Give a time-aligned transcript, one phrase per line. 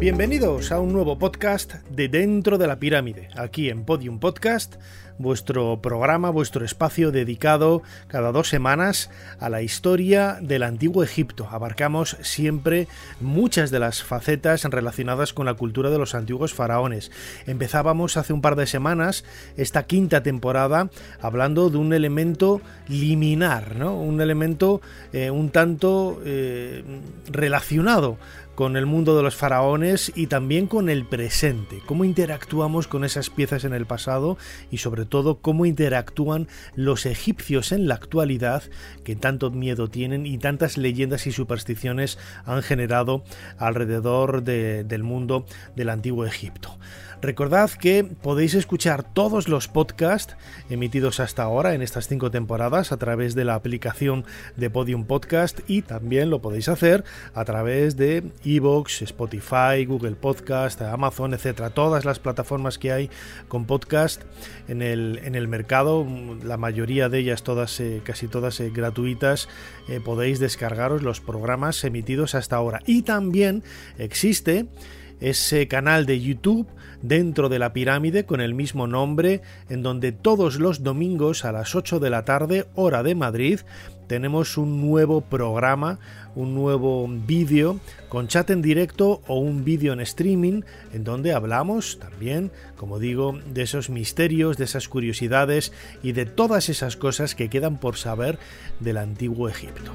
[0.00, 4.76] Bienvenidos a un nuevo podcast de Dentro de la Pirámide, aquí en Podium Podcast,
[5.18, 9.10] vuestro programa, vuestro espacio dedicado cada dos semanas
[9.40, 11.48] a la historia del antiguo Egipto.
[11.50, 12.86] Abarcamos siempre
[13.20, 17.10] muchas de las facetas relacionadas con la cultura de los antiguos faraones.
[17.48, 19.24] Empezábamos hace un par de semanas
[19.56, 24.00] esta quinta temporada hablando de un elemento liminar, ¿no?
[24.00, 24.80] un elemento
[25.12, 26.84] eh, un tanto eh,
[27.32, 28.16] relacionado
[28.58, 33.30] con el mundo de los faraones y también con el presente, cómo interactuamos con esas
[33.30, 34.36] piezas en el pasado
[34.72, 38.64] y sobre todo cómo interactúan los egipcios en la actualidad
[39.04, 43.22] que tanto miedo tienen y tantas leyendas y supersticiones han generado
[43.58, 45.46] alrededor del mundo
[45.76, 46.76] del antiguo Egipto.
[47.20, 50.36] Recordad que podéis escuchar todos los podcasts
[50.70, 54.24] emitidos hasta ahora en estas cinco temporadas a través de la aplicación
[54.56, 57.02] de Podium Podcast y también lo podéis hacer
[57.34, 61.70] a través de Evox, Spotify, Google Podcast, Amazon, etcétera.
[61.70, 63.10] Todas las plataformas que hay
[63.48, 64.22] con podcast
[64.68, 66.06] en el, en el mercado,
[66.44, 69.48] la mayoría de ellas, todas, eh, casi todas eh, gratuitas,
[69.88, 72.80] eh, podéis descargaros los programas emitidos hasta ahora.
[72.86, 73.64] Y también
[73.98, 74.66] existe
[75.20, 76.68] ese canal de YouTube
[77.02, 81.74] dentro de la pirámide con el mismo nombre, en donde todos los domingos a las
[81.74, 83.60] 8 de la tarde, hora de Madrid,
[84.08, 85.98] tenemos un nuevo programa,
[86.34, 91.98] un nuevo vídeo con chat en directo o un vídeo en streaming en donde hablamos
[92.00, 97.50] también, como digo, de esos misterios, de esas curiosidades y de todas esas cosas que
[97.50, 98.38] quedan por saber
[98.80, 99.92] del antiguo Egipto.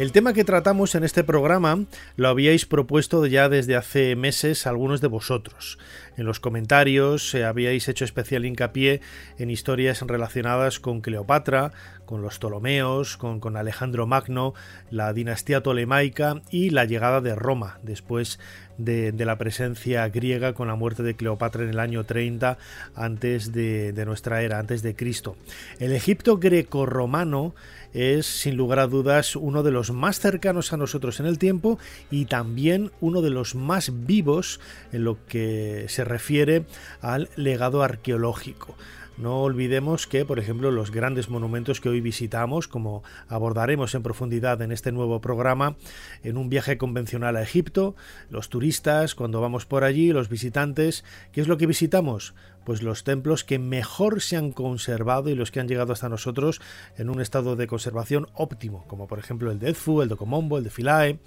[0.00, 1.84] El tema que tratamos en este programa
[2.16, 5.76] lo habíais propuesto ya desde hace meses algunos de vosotros.
[6.16, 9.02] En los comentarios eh, habíais hecho especial hincapié
[9.36, 11.72] en historias relacionadas con Cleopatra,
[12.06, 14.54] con los Ptolomeos, con, Alejandro Magno,
[14.90, 18.38] la dinastía tolemaica y la llegada de Roma después
[18.78, 22.56] de, la presencia griega con la muerte de Cleopatra en el año 30
[22.94, 25.36] antes de, de nuestra era, antes de Cristo.
[25.78, 27.54] El Egipto greco-romano
[27.94, 31.78] es sin lugar a dudas uno de los más cercanos a nosotros en el tiempo
[32.10, 34.60] y también uno de los más vivos
[34.92, 36.64] en lo que se refiere
[37.00, 38.76] al legado arqueológico.
[39.20, 44.62] No olvidemos que, por ejemplo, los grandes monumentos que hoy visitamos, como abordaremos en profundidad
[44.62, 45.76] en este nuevo programa,
[46.22, 47.94] en un viaje convencional a Egipto,
[48.30, 52.32] los turistas, cuando vamos por allí, los visitantes, ¿qué es lo que visitamos?
[52.64, 56.60] pues los templos que mejor se han conservado y los que han llegado hasta nosotros
[56.96, 60.58] en un estado de conservación óptimo, como por ejemplo el de Edfu, el de Comombo,
[60.58, 61.18] el de Philae,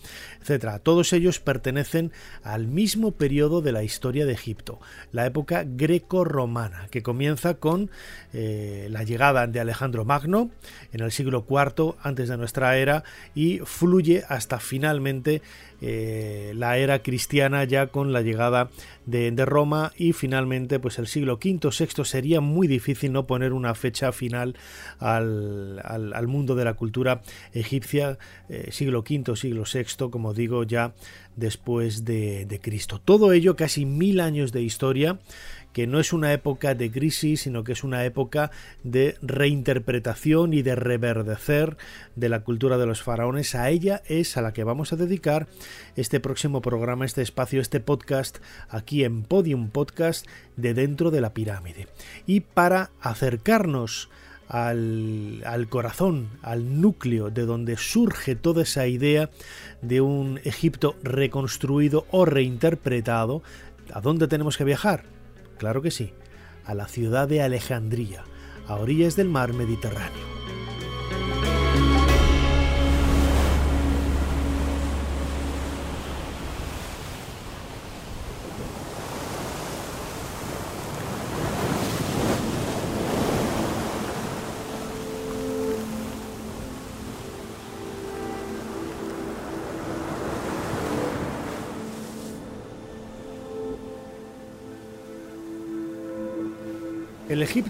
[0.41, 0.79] etc.
[0.81, 2.11] Todos ellos pertenecen
[2.43, 4.79] al mismo periodo de la historia de Egipto,
[5.11, 7.82] la época greco-romana, que comienza con
[8.33, 10.49] eh, la llegada de Alejandro Magno
[10.91, 13.03] en el siglo IV antes de nuestra era
[13.35, 15.41] y fluye hasta finalmente
[15.85, 18.69] eh, la era cristiana ya con la llegada
[19.05, 23.75] de, Roma y finalmente pues el siglo V VI sería muy difícil no poner una
[23.75, 24.55] fecha final
[24.99, 27.21] al, al, mundo de la cultura
[27.51, 28.17] egipcia
[28.47, 30.93] eh, siglo V siglo VI como digo ya
[31.35, 33.01] después de, de Cristo.
[33.03, 35.19] Todo ello casi mil años de historia
[35.73, 38.51] que no es una época de crisis, sino que es una época
[38.83, 41.77] de reinterpretación y de reverdecer
[42.15, 43.55] de la cultura de los faraones.
[43.55, 45.47] A ella es a la que vamos a dedicar
[45.95, 48.37] este próximo programa, este espacio, este podcast
[48.69, 51.87] aquí en Podium Podcast de dentro de la pirámide.
[52.27, 54.09] Y para acercarnos
[54.47, 59.31] al, al, corazón, al núcleo de donde surge toda esa idea
[59.81, 63.41] de un Egipto reconstruido o reinterpretado,
[63.91, 65.05] ¿a dónde tenemos que viajar?
[65.57, 66.13] Claro que sí,
[66.65, 68.23] a la ciudad de Alejandría,
[68.67, 70.42] a orillas del mar Mediterráneo.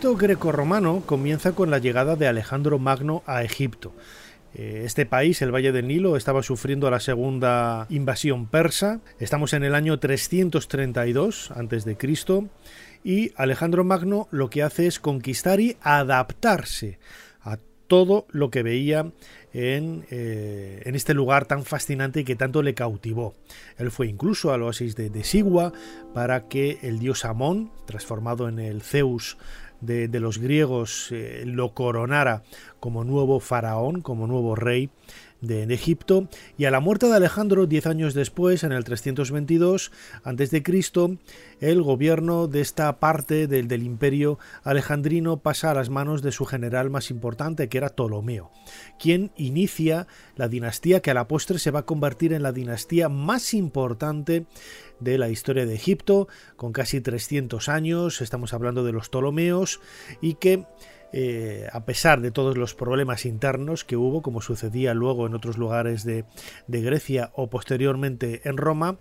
[0.04, 3.94] Egipto grecorromano comienza con la llegada de Alejandro Magno a Egipto.
[4.54, 9.00] Eh, este país, el Valle del Nilo, estaba sufriendo la segunda invasión persa.
[9.20, 11.98] Estamos en el año 332 a.C.
[13.06, 17.00] y Alejandro Magno lo que hace es conquistar y adaptarse
[17.40, 17.58] a
[17.88, 19.10] todo lo que veía
[19.54, 23.36] en, eh, este lugar tan fascinante y que tanto le cautivó.
[23.78, 25.72] Él fue incluso al oasis de, de Sigua
[26.14, 29.38] para que el dios Amón, transformado en el Zeus
[29.86, 32.44] de, los griegos, eh, lo coronara
[32.80, 34.90] como nuevo faraón, como nuevo rey
[35.44, 39.92] de, Egipto, y a la muerte de Alejandro, diez años después, en el 322
[40.24, 40.64] a.C.,
[41.60, 46.46] el gobierno de esta parte del, del, imperio alejandrino pasa a las manos de su
[46.46, 48.52] general más importante, que era Ptolomeo,
[49.00, 53.10] quien inicia la dinastía que a la postre se va a convertir en la dinastía
[53.10, 54.46] más importante
[55.00, 59.82] de la historia de Egipto, con casi 300 años, estamos hablando de los Ptolomeos,
[60.22, 60.66] y que
[61.16, 65.60] eh, a pesar de todos los problemas internos que hubo, como sucedía luego en otros
[65.60, 66.26] lugares de,
[66.68, 68.98] Grecia o posteriormente en Roma,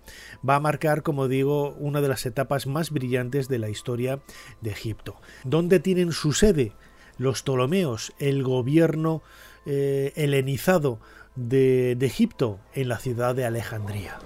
[0.47, 4.21] va a marcar, como digo, una de las etapas más brillantes de la historia
[4.61, 5.15] de Egipto.
[5.43, 6.71] ¿Dónde tienen su sede?
[7.17, 9.23] Los Ptolomeos, el gobierno
[9.65, 10.99] eh, helenizado
[11.35, 14.19] de Egipto, en la ciudad de Alejandría.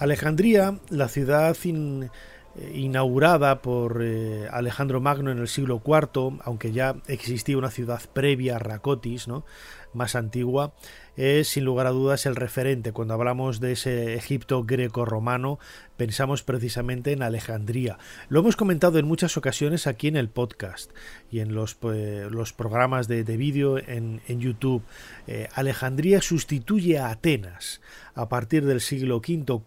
[0.00, 1.54] Alejandría, la ciudad
[2.04, 2.10] eh,
[2.74, 8.58] inaugurada por eh, Alejandro Magno en el siglo IV, aunque ya existía una ciudad previa,
[8.58, 9.44] Racotis, ¿no?
[9.92, 10.72] más antigua,
[11.16, 12.92] es sin lugar a dudas el referente.
[12.92, 15.58] Cuando hablamos de ese Egipto greco-romano,
[15.96, 17.98] pensamos precisamente en Alejandría.
[18.28, 20.92] Lo hemos comentado en muchas ocasiones aquí en el podcast
[21.30, 24.82] y en los, los programas de, vídeo en, YouTube.
[25.26, 27.80] Eh, Alejandría sustituye a Atenas
[28.14, 29.60] a partir del siglo V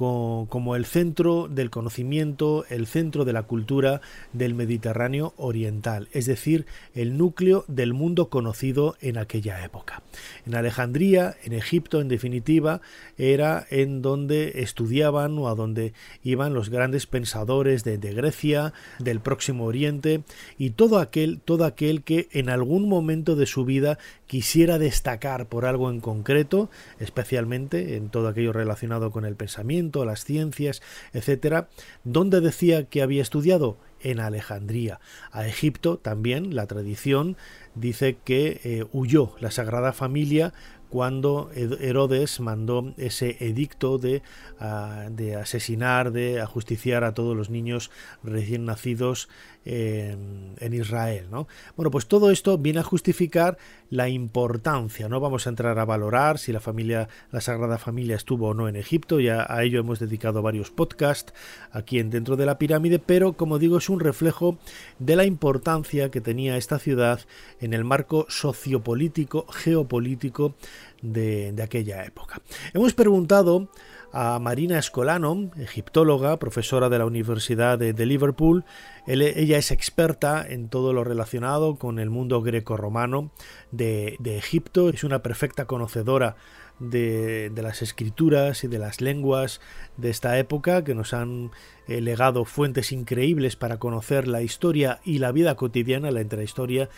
[0.00, 4.00] como el centro del conocimiento, el centro de la cultura
[4.32, 6.64] del Mediterráneo oriental, es decir,
[6.94, 10.02] el núcleo del mundo conocido en aquella época.
[10.46, 12.80] En Alejandría, en Egipto, en definitiva,
[13.18, 15.92] era en donde estudiaban o a donde
[16.22, 20.22] iban los grandes pensadores de, Grecia, del Próximo Oriente
[20.56, 23.98] y todo aquel, todo aquel que en algún momento de su vida
[24.30, 30.24] quisiera destacar por algo en concreto, especialmente en todo aquello relacionado con el pensamiento, las
[30.24, 30.82] ciencias,
[31.12, 31.68] etcétera,
[32.04, 33.76] ¿dónde decía que había estudiado?
[34.02, 35.00] En Alejandría.
[35.32, 37.36] A Egipto también la tradición
[37.74, 40.54] dice que eh, huyó la Sagrada Familia
[40.90, 44.22] cuando Herodes mandó ese edicto de,
[44.58, 47.90] ah, de, asesinar, de ajusticiar a todos los niños
[48.24, 49.28] recién nacidos
[49.64, 51.26] en, Israel.
[51.30, 51.48] ¿no?
[51.76, 53.58] Bueno, pues todo esto viene a justificar
[53.90, 55.08] la importancia.
[55.08, 58.68] No vamos a entrar a valorar si la familia, la Sagrada Familia estuvo o no
[58.68, 61.32] en Egipto, ya a ello hemos dedicado varios podcasts
[61.72, 64.58] aquí en dentro de la pirámide, pero como digo es un reflejo
[64.98, 67.20] de la importancia que tenía esta ciudad
[67.60, 70.54] en el marco sociopolítico, geopolítico
[71.02, 72.40] de, de aquella época.
[72.72, 73.68] Hemos preguntado
[74.12, 78.64] a Marina Escolano, egiptóloga, profesora de la Universidad de, Liverpool.
[79.06, 83.30] ella es experta en todo lo relacionado con el mundo greco-romano
[83.70, 86.36] de, Egipto, es una perfecta conocedora
[86.80, 89.60] de, las escrituras y de las lenguas
[89.96, 91.50] de esta época que nos han
[91.86, 96.88] eh, legado fuentes increíbles para conocer la historia y la vida cotidiana, la intrahistoria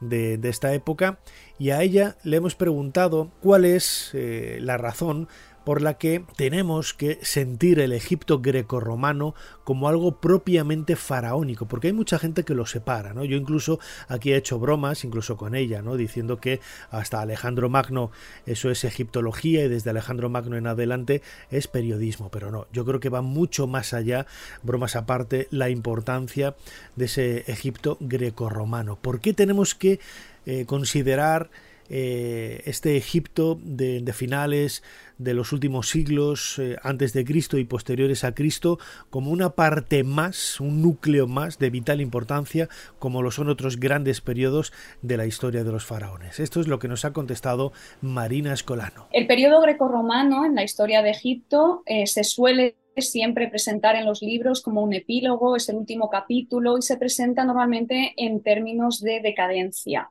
[0.00, 1.18] de, de esta época
[1.58, 5.28] y a ella le hemos preguntado cuál es eh, la razón
[5.64, 11.92] por la que tenemos que sentir el Egipto grecorromano como algo propiamente faraónico, porque hay
[11.92, 13.24] mucha gente que lo separa, ¿no?
[13.24, 13.78] Yo incluso
[14.08, 15.96] aquí he hecho bromas, incluso con ella, ¿no?
[15.96, 18.10] Diciendo que hasta Alejandro Magno
[18.46, 23.00] eso es egiptología y desde Alejandro Magno en adelante es periodismo, pero no, yo creo
[23.00, 24.26] que va mucho más allá,
[24.62, 26.56] bromas aparte, la importancia
[26.96, 28.96] de ese Egipto grecorromano.
[28.96, 30.00] ¿Por qué tenemos que
[30.44, 31.50] eh, considerar
[31.88, 34.82] eh, este Egipto de, finales
[35.18, 38.78] de los últimos siglos eh, antes de Cristo y posteriores a Cristo
[39.10, 44.20] como una parte más, un núcleo más de vital importancia como lo son otros grandes
[44.20, 44.72] periodos
[45.02, 46.40] de la historia de los faraones.
[46.40, 49.08] Esto es lo que nos ha contestado Marina Escolano.
[49.12, 54.20] El periodo grecorromano en la historia de Egipto eh, se suele siempre presentar en los
[54.22, 59.20] libros como un epílogo, es el último capítulo y se presenta normalmente en términos de
[59.20, 60.10] decadencia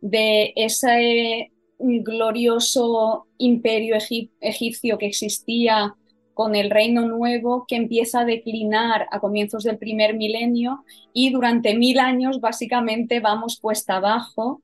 [0.00, 3.96] de ese glorioso imperio
[4.40, 5.94] egipcio que existía
[6.34, 11.76] con el reino nuevo que empieza a declinar a comienzos del primer milenio y durante
[11.76, 14.62] mil años básicamente vamos cuesta abajo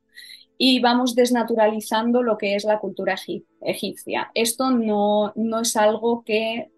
[0.56, 3.16] y vamos desnaturalizando lo que es la cultura
[3.60, 4.30] egipcia.
[4.34, 6.70] Esto no, no es algo que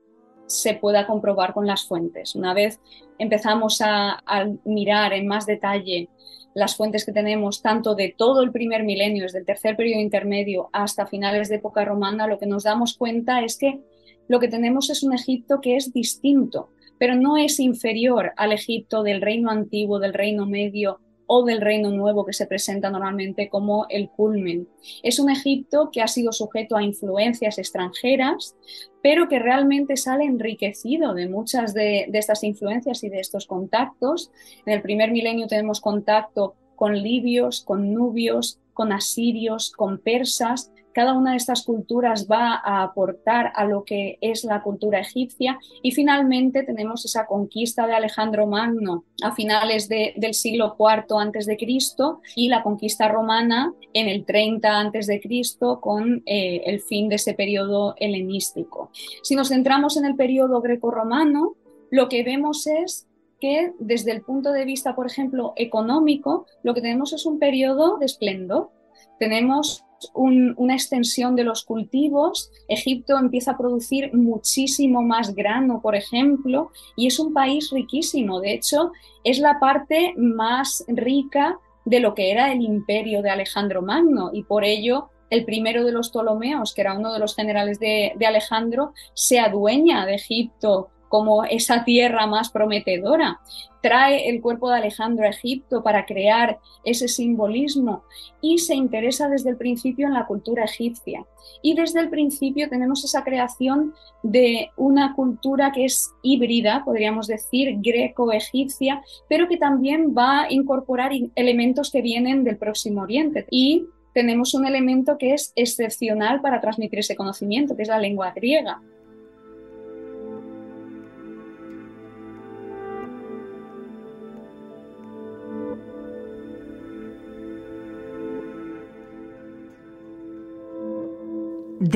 [0.46, 2.34] se pueda comprobar con las fuentes.
[2.34, 2.80] Una vez
[3.18, 4.22] empezamos a,
[4.64, 6.08] mirar en más detalle
[6.56, 10.70] las fuentes que tenemos, tanto de todo el primer milenio, desde el tercer periodo intermedio
[10.72, 13.82] hasta finales de época romana, lo que nos damos cuenta es que
[14.26, 19.02] lo que tenemos es un Egipto que es distinto, pero no es inferior al Egipto
[19.02, 23.86] del reino antiguo, del reino medio o del Reino Nuevo que se presenta normalmente como
[23.88, 24.68] el culmen.
[25.02, 28.56] Es un Egipto que ha sido sujeto a influencias extranjeras,
[29.02, 34.30] pero que realmente sale enriquecido de muchas de, estas influencias y de estos contactos.
[34.64, 41.12] En el primer milenio tenemos contacto con libios, con nubios, con asirios, con persas, cada
[41.12, 45.90] una de estas culturas va a aportar a lo que es la cultura egipcia y
[45.90, 52.22] finalmente tenemos esa conquista de Alejandro Magno a finales del siglo IV antes de Cristo
[52.34, 57.16] y la conquista romana en el 30 antes de Cristo con eh, el fin de
[57.16, 58.90] ese periodo helenístico.
[59.22, 61.56] Si nos centramos en el periodo greco-romano,
[61.90, 63.06] lo que vemos es
[63.38, 67.98] que desde el punto de vista, por ejemplo, económico, lo que tenemos es un periodo
[67.98, 68.70] de esplendor.
[69.18, 72.50] Tenemos una extensión de los cultivos.
[72.68, 78.40] Egipto empieza a producir muchísimo más grano, por ejemplo, y es un país riquísimo.
[78.40, 78.92] De hecho,
[79.24, 84.42] es la parte más rica de lo que era el imperio de Alejandro Magno y
[84.42, 88.26] por ello el primero de los Ptolomeos, que era uno de los generales de, de
[88.26, 93.40] Alejandro, se adueña de Egipto como esa tierra más prometedora.
[93.82, 98.02] Trae el cuerpo de Alejandro a Egipto para crear ese simbolismo
[98.40, 101.24] y se interesa desde el principio en la cultura egipcia.
[101.62, 107.76] Y desde el principio tenemos esa creación de una cultura que es híbrida, podríamos decir,
[107.80, 113.46] greco-egipcia, pero que también va a incorporar elementos que vienen del Próximo Oriente.
[113.50, 113.86] Y
[114.16, 118.80] tenemos un elemento que es excepcional para transmitir ese conocimiento, que es la lengua griega.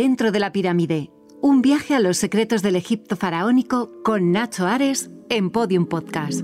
[0.03, 1.11] Dentro de la pirámide,
[1.43, 6.41] un viaje a los secretos del Egipto faraónico con Nacho Ares en Podium Podcast.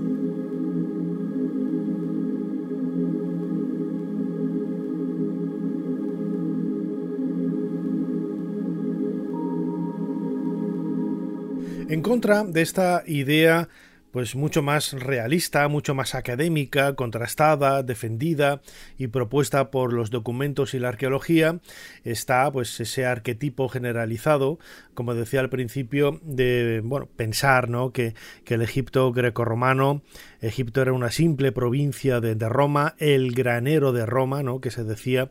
[11.89, 13.69] En contra de esta idea
[14.17, 18.61] pues mucho más realista, mucho más académica, contrastada, defendida
[18.97, 21.59] y propuesta por los documentos y la arqueología,
[22.03, 24.57] está pues ese arquetipo generalizado,
[24.95, 27.93] como decía al principio, de bueno, pensar ¿no?
[27.93, 30.01] que, que el Egipto grecorromano,
[30.41, 34.61] Egipto era una simple provincia de, de Roma, el granero de Roma, ¿no?
[34.61, 35.29] que se decía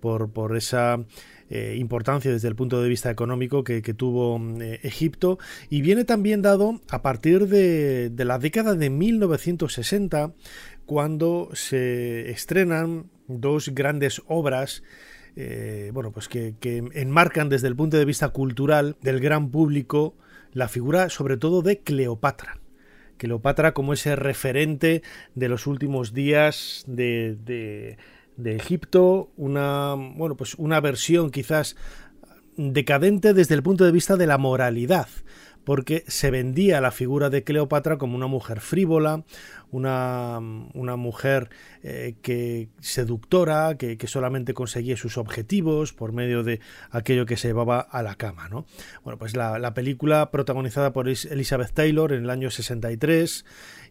[0.00, 1.04] por, por esa
[1.54, 6.40] eh, importancia desde el punto de vista económico que, tuvo eh, Egipto y viene también
[6.40, 10.32] dado a partir de, la década de 1960
[10.86, 14.82] cuando se estrenan dos grandes obras
[15.36, 16.54] eh, bueno, pues que,
[16.94, 20.16] enmarcan desde el punto de vista cultural del gran público
[20.54, 22.60] la figura sobre todo de Cleopatra.
[23.18, 25.02] Cleopatra como ese referente
[25.34, 27.98] de los últimos días de
[28.46, 31.76] Egipto, una, bueno, pues una versión quizás
[32.56, 35.08] decadente desde el punto de vista de la moralidad,
[35.64, 39.24] porque se vendía la figura de Cleopatra como una mujer frívola,
[39.70, 40.38] una,
[40.74, 41.50] una mujer
[41.82, 47.80] eh, que seductora, que, solamente conseguía sus objetivos por medio de aquello que se llevaba
[47.80, 48.48] a la cama.
[48.48, 48.66] ¿no?
[49.04, 53.44] Bueno, pues la, película protagonizada por Elizabeth Taylor en el año 63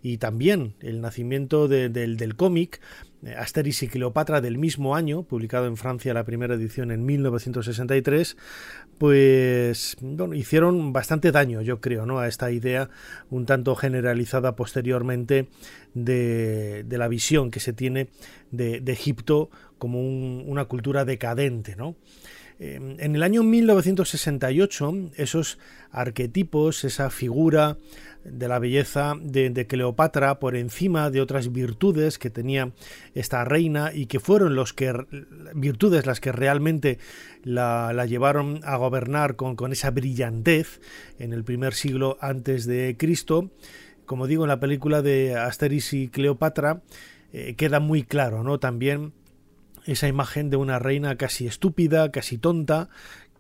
[0.04, 5.78] y también el nacimiento del cómic eh, Asterix y Cleopatra del mismo año, publicado en
[5.78, 8.38] Francia la primera edición en 1963,
[8.98, 12.20] pues bueno, hicieron bastante daño, yo creo, ¿no?
[12.20, 12.90] a esta idea
[13.30, 15.50] un tanto generalizada posteriormente
[15.94, 18.10] de, la visión que se tiene
[18.52, 21.96] de, Egipto como una cultura decadente, ¿no?
[22.60, 25.58] Em, en el año 1968, esos
[25.90, 27.78] arquetipos, esa figura
[28.24, 32.72] de la belleza de, Cleopatra por encima de otras virtudes que tenía
[33.14, 34.94] esta reina y que fueron los que
[35.56, 37.00] virtudes las que realmente
[37.44, 40.82] la, llevaron a gobernar con, con, esa brillantez
[41.20, 43.52] en el primer siglo antes de Cristo.
[44.06, 46.82] Como digo en la película de Asterix y Cleopatra
[47.34, 48.60] eh, queda muy claro, ¿no?
[48.60, 49.14] También
[49.86, 52.90] esa imagen de una reina casi estúpida, casi tonta,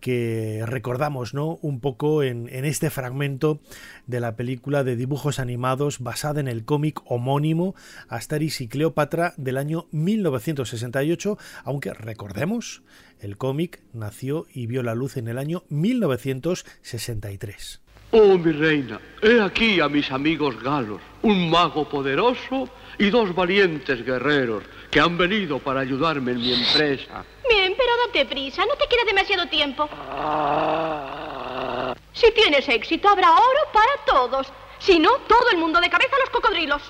[0.01, 1.59] que recordamos ¿no?
[1.61, 3.61] un poco en, este fragmento
[4.07, 7.73] de la película de dibujos animados basada en el cómic homónimo
[8.09, 12.83] Astaris y Cleopatra del año 1968, aunque recordemos,
[13.21, 17.79] el cómic nació y vio la luz en el año 1963.
[18.13, 22.67] Oh, mi reina, he aquí a mis amigos galos, un mago poderoso
[22.97, 27.23] y dos valientes guerreros que han venido para ayudarme en mi empresa.
[27.71, 29.87] Bien, pero date prisa, no te queda demasiado tiempo.
[32.11, 34.47] Si tienes éxito, habrá oro para todos.
[34.79, 36.81] Si no, todo el mundo de cabeza a los cocodrilos.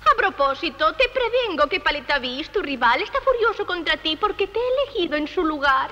[0.00, 4.82] A propósito, te prevengo que Paletavis, tu rival, está furioso contra ti porque te he
[4.82, 5.90] elegido en su lugar.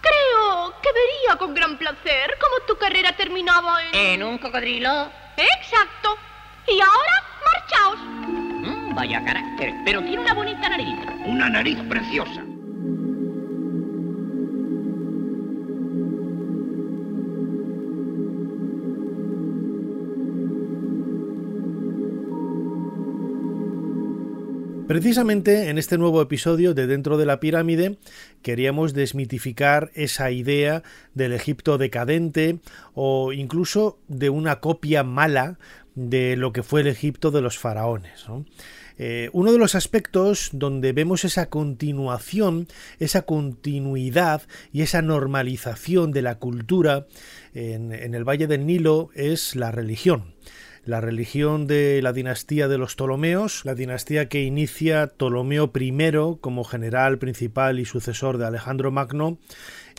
[0.00, 3.94] Creo que vería con gran placer cómo tu carrera terminaba en...
[3.94, 5.10] ¿En un cocodrilo?
[5.36, 6.16] Exacto.
[6.66, 7.98] Y ahora, marchaos.
[7.98, 10.96] Mm, vaya carácter, pero tiene una bonita nariz.
[11.26, 12.42] Una nariz preciosa.
[24.90, 27.98] Precisamente en este nuevo episodio de Dentro de la Pirámide
[28.42, 30.82] queríamos desmitificar esa idea
[31.14, 32.58] del Egipto decadente
[32.94, 35.60] o incluso de una copia mala
[35.94, 38.26] de lo que fue el Egipto de los faraones.
[38.98, 42.66] Eh, uno de los aspectos donde vemos esa continuación,
[42.98, 44.42] esa continuidad
[44.72, 47.06] y esa normalización de la cultura
[47.54, 50.34] en el Valle del Nilo es la religión
[50.90, 55.94] la religión de la dinastía de los Ptolomeos, la dinastía que inicia Ptolomeo I
[56.40, 59.38] como general principal y sucesor de Alejandro Magno,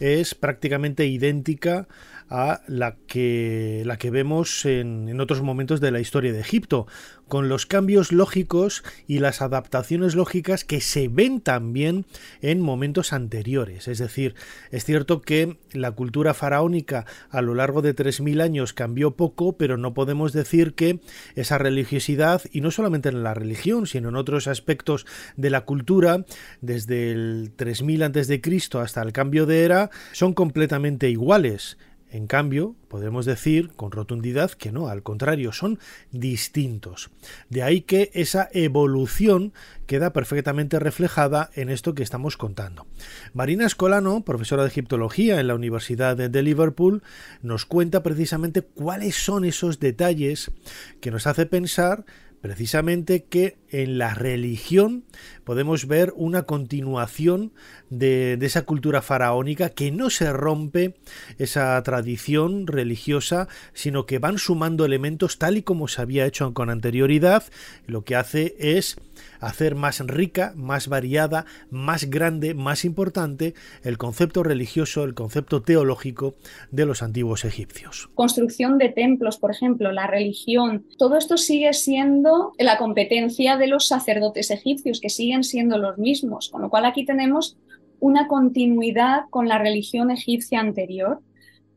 [0.01, 1.87] es prácticamente idéntica
[2.31, 6.87] la que, la que vemos en, en, otros momentos de la historia de Egipto,
[7.27, 12.05] con los cambios lógicos y las adaptaciones lógicas que se ven también
[12.41, 13.87] en momentos anteriores.
[13.87, 14.35] Es decir,
[14.71, 19.77] es cierto que la cultura faraónica a lo largo de 3.000 años cambió poco, pero
[19.77, 21.01] no podemos decir que
[21.35, 26.25] esa religiosidad, y no solamente en la religión, sino en otros aspectos de la cultura,
[26.61, 28.41] desde el 3000 a.C.
[28.79, 31.77] hasta el cambio de era, son completamente iguales.
[32.11, 35.79] En cambio, podemos decir con rotundidad que no, al contrario, son
[36.11, 37.09] distintos.
[37.49, 39.53] De ahí que esa evolución
[39.87, 42.85] queda perfectamente reflejada en esto que estamos contando.
[43.33, 47.01] Marina Escolano, profesora de egiptología en la Universidad de Liverpool,
[47.41, 50.51] nos cuenta precisamente cuáles son esos detalles
[50.99, 52.03] que nos hace pensar
[52.41, 55.03] precisamente que en la religión
[55.43, 57.51] podemos ver una continuación
[57.89, 60.95] de, esa cultura faraónica que no se rompe
[61.37, 66.69] esa tradición religiosa, sino que van sumando elementos tal y como se había hecho con
[66.69, 67.43] anterioridad,
[67.87, 68.97] lo que hace es
[69.39, 73.53] hacer más rica, más variada, más grande, más importante
[73.83, 76.35] el concepto religioso, el concepto teológico
[76.71, 78.09] de los antiguos egipcios.
[78.15, 83.87] Construcción de templos, por ejemplo, la religión, todo esto sigue siendo la competencia de los
[83.87, 87.55] sacerdotes egipcios, que siguen siendo los mismos, con lo cual aquí tenemos
[88.01, 91.21] una continuidad con la religión egipcia anterior.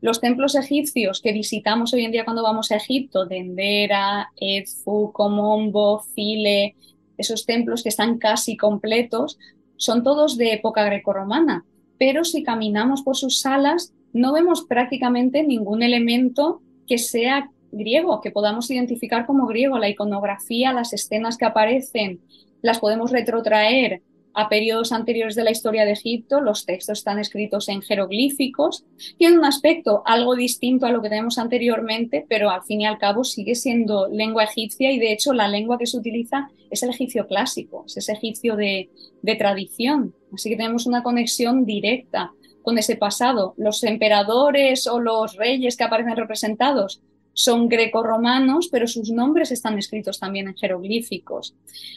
[0.01, 6.01] Los templos egipcios que visitamos hoy en día cuando vamos a Egipto, Dendera, Edfu, Komombo,
[6.13, 6.75] File,
[7.17, 9.37] esos templos que están casi completos,
[9.77, 11.63] son todos de época grecorromana,
[11.97, 18.31] pero si caminamos por sus salas no vemos prácticamente ningún elemento que sea griego, que
[18.31, 19.77] podamos identificar como griego.
[19.77, 22.21] La iconografía, las escenas que aparecen,
[22.61, 24.01] las podemos retrotraer
[24.35, 28.83] a periodos anteriores de la historia de Egipto, los textos están escritos en jeroglíficos,
[29.17, 32.97] tiene un aspecto algo distinto a lo que tenemos anteriormente, pero al fin y al
[32.97, 36.89] cabo sigue siendo lengua egipcia y de hecho la lengua que se utiliza es el
[36.89, 38.89] egipcio clásico, es ese egipcio de,
[39.21, 40.13] de tradición.
[40.33, 43.53] Así que tenemos una conexión directa con ese pasado.
[43.55, 47.01] Los emperadores o los reyes que aparecen representados
[47.35, 51.53] son greco-romanos, pero sus nombres están escritos también en jeroglíficos.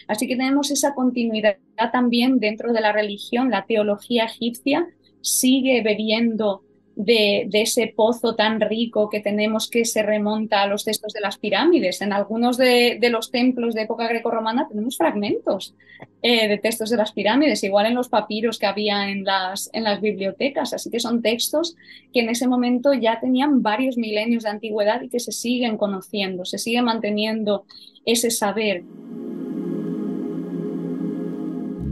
[0.08, 1.56] Así que tenemos esa continuidad
[1.92, 3.50] también dentro de la religión.
[3.50, 4.86] La teología egipcia
[5.22, 6.64] sigue bebiendo
[6.98, 11.38] de, ese pozo tan rico que tenemos que se remonta a los textos de las
[11.38, 12.00] pirámides.
[12.02, 15.76] En algunos de, los templos de época grecorromana tenemos fragmentos
[16.22, 19.84] eh, de textos de las pirámides, igual en los papiros que había en las, en
[19.84, 20.74] las bibliotecas.
[20.74, 21.76] Así que son textos
[22.12, 26.44] que en ese momento ya tenían varios milenios de antigüedad y que se siguen conociendo,
[26.44, 27.64] se sigue manteniendo
[28.04, 28.82] ese saber.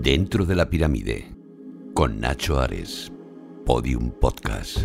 [0.02, 1.26] Dentro de la pirámide,
[1.94, 3.12] con Nacho Ares.
[3.66, 4.78] Podium Podcast.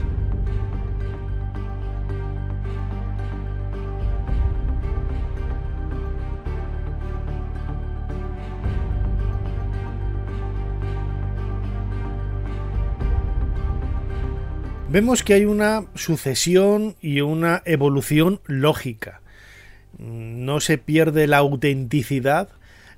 [14.90, 19.22] vemos que hay una sucesión y una evolución lógica.
[20.00, 22.50] No se pierde la autenticidad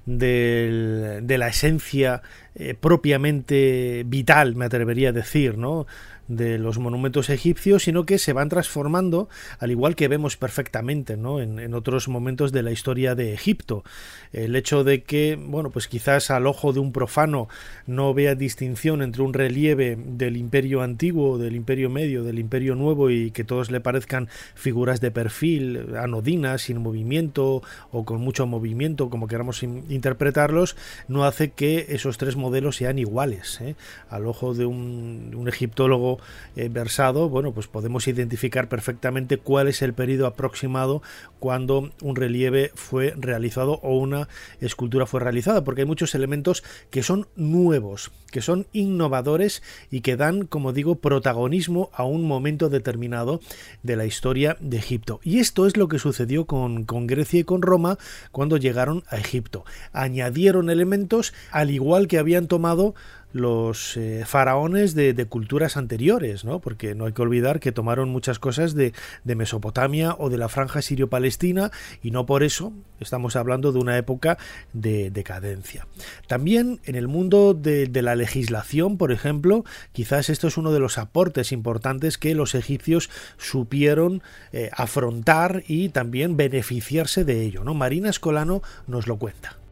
[0.05, 2.21] de la esencia
[2.55, 5.87] eh, propiamente vital, me atrevería a decir, ¿no?
[6.27, 11.41] De los monumentos egipcios, sino que se van transformando, al igual que vemos perfectamente ¿no?
[11.41, 13.83] en, otros momentos de la historia de Egipto.
[14.31, 17.47] El hecho de que, bueno, pues quizás al ojo de un profano
[17.87, 23.09] no vea distinción entre un relieve del imperio antiguo, del imperio medio, del imperio nuevo
[23.09, 29.09] y que todos le parezcan figuras de perfil, anodinas, sin movimiento o con mucho movimiento,
[29.09, 30.75] como queramos interpretarlos,
[31.07, 33.59] no hace que esos tres modelos sean iguales.
[33.61, 33.75] ¿eh?
[34.09, 36.12] Al ojo de un, un egiptólogo
[36.55, 41.01] eh, versado, bueno, pues podemos identificar perfectamente cuál es el periodo aproximado
[41.39, 44.27] cuando un relieve fue realizado o una
[44.61, 50.15] escultura fue realizada, porque hay muchos elementos que son nuevos, que son innovadores y que
[50.15, 53.39] dan, como digo, protagonismo a un momento determinado
[53.83, 55.19] de la historia de Egipto.
[55.23, 57.97] Y esto es lo que sucedió con, con Grecia y con Roma
[58.31, 59.65] cuando llegaron a Egipto.
[59.91, 62.95] Añadieron elementos al igual que habían tomado
[63.33, 66.59] los eh, faraones de, culturas anteriores, ¿no?
[66.59, 68.93] porque no hay que olvidar que tomaron muchas cosas de,
[69.25, 71.71] Mesopotamia o de la franja sirio-palestina
[72.03, 74.37] y no por eso estamos hablando de una época
[74.73, 75.87] de decadencia.
[76.27, 80.99] También en el mundo de, la legislación, por ejemplo, quizás esto es uno de los
[80.99, 87.63] aportes importantes que los egipcios supieron eh, afrontar y también beneficiarse de ello.
[87.63, 87.73] ¿no?
[87.73, 89.62] Marina Escolano nos lo cuenta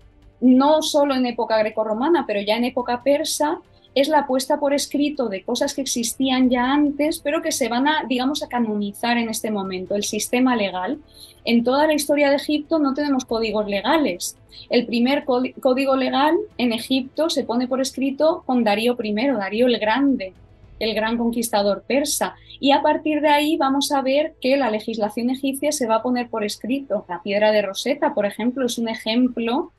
[0.42, 3.60] no solo en época grecorromana, pero ya en época persa,
[3.94, 7.88] es la puesta por escrito de cosas que existían ya antes, pero que se van
[7.88, 11.00] a, digamos, a canonizar en este momento, el sistema legal.
[11.44, 14.38] En toda la historia de Egipto no tenemos códigos legales.
[14.70, 19.80] El primer código legal en Egipto se pone por escrito con Darío I, Darío el
[19.80, 20.34] Grande,
[20.80, 22.36] el gran conquistador persa.
[22.60, 26.04] Y a partir de ahí vamos a ver que la legislación egipcia se va a
[26.04, 27.06] poner por escrito.
[27.10, 29.72] La piedra de Rosetta, por ejemplo, es un ejemplo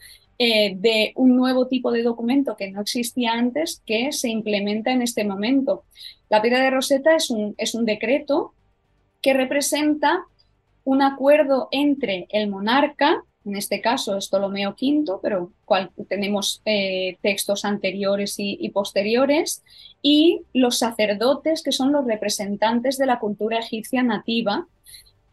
[0.45, 5.01] eh, de un nuevo tipo de documento que no existía antes que se implementa en
[5.01, 5.85] este momento.
[6.29, 8.53] La piedra de Rosetta es un, es un decreto
[9.21, 10.25] que representa
[10.83, 17.19] un acuerdo entre el monarca, en este caso es Ptolomeo V, pero cual, tenemos eh,
[17.23, 19.63] textos anteriores y, y, posteriores,
[20.03, 24.67] y los sacerdotes, que son los representantes de la cultura egipcia nativa,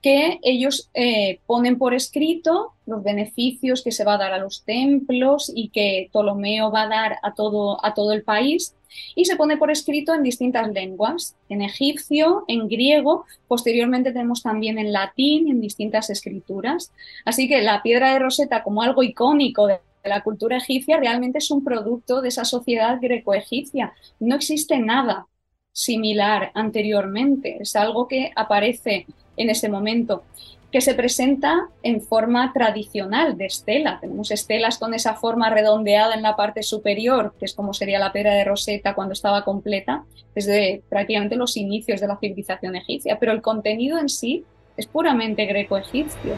[0.02, 4.64] que ellos eh, ponen por escrito los beneficios que se va a dar a los
[4.64, 8.76] templos y que Ptolomeo va a dar a todo, a todo el país
[9.16, 14.80] y se pone por escrito en distintas lenguas, en egipcio, en griego, posteriormente tenemos también
[14.80, 16.92] en latín, en distintas escrituras.
[17.26, 21.52] Así que la piedra de Rosetta como algo icónico de la cultura egipcia realmente es
[21.52, 23.94] un producto de esa sociedad greco-egipcia.
[24.20, 25.28] No existe nada
[25.72, 29.06] similar anteriormente, es algo que aparece
[29.40, 30.24] en ese momento,
[30.72, 34.00] que se presenta en forma tradicional de estela.
[34.00, 38.12] Tenemos estelas con esa forma redondeada en la parte superior, que es como sería la
[38.12, 40.04] pera de Rosetta cuando estaba completa,
[40.36, 44.44] desde prácticamente los inicios de la civilización egipcia, pero el contenido en sí
[44.78, 46.36] es puramente greco-egipcio.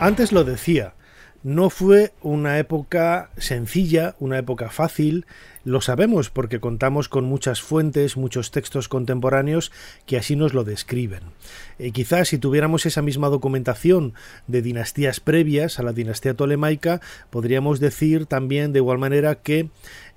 [0.00, 0.94] Antes lo decía,
[1.42, 5.26] no fue una época sencilla, una época fácil,
[5.64, 9.70] lo sabemos porque contamos con muchas fuentes, muchos textos contemporáneos
[10.06, 11.20] que así nos lo describen.
[11.78, 14.14] Eh, quizás si tuviéramos esa misma documentación
[14.46, 19.68] de dinastías previas a la dinastía tolemaica, podríamos decir también de igual manera que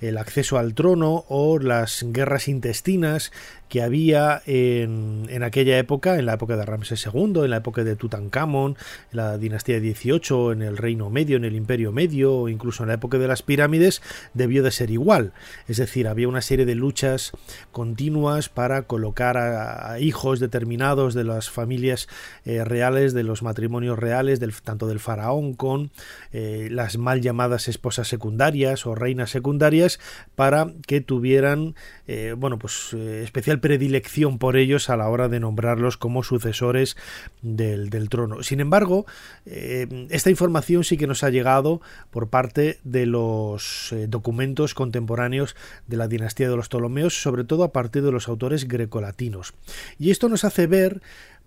[0.01, 3.31] el acceso al trono o las guerras intestinas
[3.71, 7.85] que había en, en, aquella época, en la época de Ramsés II, en la época
[7.85, 8.75] de Tutankamón,
[9.11, 12.89] en la dinastía 18, en el Reino Medio, en el Imperio Medio, o incluso en
[12.89, 14.01] la época de las pirámides,
[14.33, 15.31] debió de ser igual.
[15.69, 17.31] Es decir, había una serie de luchas
[17.71, 22.09] continuas para colocar a, hijos determinados de las familias
[22.43, 25.91] eh, reales, de los matrimonios reales, del, tanto del faraón con
[26.33, 29.90] eh, las mal llamadas esposas secundarias o reinas secundarias,
[30.35, 31.75] para que tuvieran,
[32.07, 36.97] eh, bueno, pues especial predilección por ellos a la hora de nombrarlos como sucesores
[37.41, 38.43] del, del trono.
[38.43, 39.05] Sin embargo,
[39.45, 45.55] esta información sí que nos ha llegado por parte de los documentos contemporáneos
[45.87, 49.53] de la dinastía de los Ptolomeos, sobre todo a partir de los autores grecolatinos.
[49.99, 51.01] Y esto nos hace ver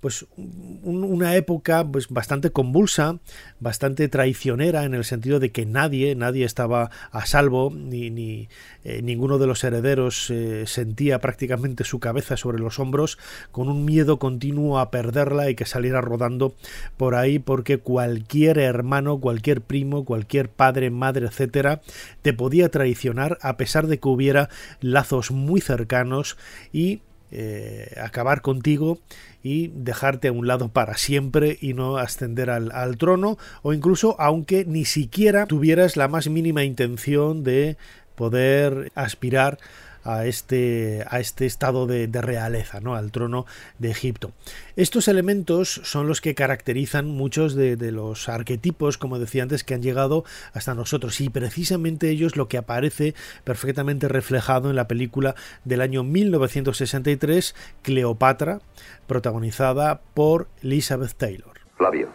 [0.04, 3.20] pues una época pues bastante convulsa,
[3.58, 8.50] bastante traicionera en el sentido de que nadie, nadie estaba a salvo, ni, ni
[8.84, 13.16] eh, ninguno de los herederos eh, sentía prácticamente su cabeza sobre los hombros,
[13.50, 16.54] con un miedo continuo a perderla y que saliera rodando
[16.98, 21.80] por ahí, porque cualquier hermano, cualquier primo, cualquier padre, madre, etcétera,
[22.20, 24.50] te podía traicionar a pesar de que hubiera
[24.82, 26.36] lazos muy cercanos
[26.74, 27.00] y
[27.34, 28.98] eh, acabar contigo
[29.42, 34.16] y dejarte a un lado para siempre y no ascender al, al, trono o incluso
[34.20, 37.76] aunque ni siquiera tuvieras la más mínima intención de
[38.14, 39.58] poder aspirar
[40.04, 42.94] a este, a este estado de, realeza, ¿no?
[42.94, 43.46] al trono
[43.78, 44.32] de Egipto.
[44.76, 49.82] Estos elementos son los que caracterizan muchos de, los arquetipos, como decía antes, que han
[49.82, 53.14] llegado hasta nosotros y precisamente ellos lo que aparece
[53.44, 58.60] perfectamente reflejado en la película del año 1963, Cleopatra,
[59.06, 61.52] protagonizada por Elizabeth Taylor.
[61.76, 62.08] Flavio,